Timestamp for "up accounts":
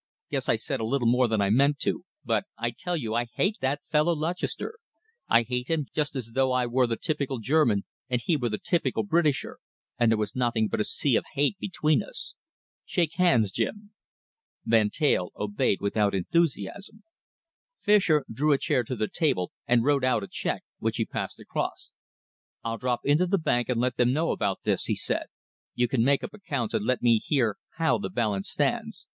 26.23-26.73